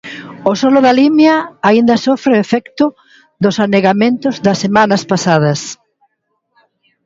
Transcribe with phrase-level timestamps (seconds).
[0.49, 1.35] O solo da Limia
[1.69, 2.85] aínda sofre o efecto
[3.43, 5.59] dos anegamentos das semanas pasadas.